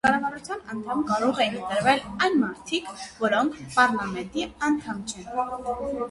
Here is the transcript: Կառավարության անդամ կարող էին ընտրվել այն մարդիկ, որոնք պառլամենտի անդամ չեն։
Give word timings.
Կառավարության 0.05 0.61
անդամ 0.75 1.01
կարող 1.09 1.41
էին 1.43 1.57
ընտրվել 1.57 1.99
այն 2.27 2.37
մարդիկ, 2.43 2.87
որոնք 3.25 3.59
պառլամենտի 3.75 4.47
անդամ 4.69 5.05
չեն։ 5.13 5.29